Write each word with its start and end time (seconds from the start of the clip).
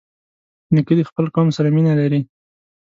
نیکه 0.73 0.93
د 0.97 1.01
خپل 1.09 1.25
قوم 1.35 1.47
سره 1.57 1.67
مینه 1.75 1.93
لري. 1.99 2.21